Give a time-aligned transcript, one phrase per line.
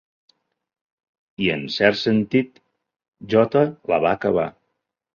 [1.45, 2.59] I en cert sentit,
[3.37, 3.65] "J"
[3.95, 4.53] la va acabar.